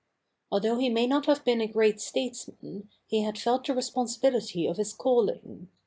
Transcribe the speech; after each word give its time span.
Although 0.51 0.79
he 0.79 0.89
may 0.89 1.05
not 1.05 1.27
have 1.27 1.45
been 1.45 1.61
a 1.61 1.67
great 1.67 2.01
statesman, 2.01 2.89
he 3.05 3.21
had 3.21 3.37
felt 3.37 3.67
the 3.67 3.75
responsibility 3.75 4.65
of 4.65 4.77
his 4.77 4.93
calling. 4.93 5.69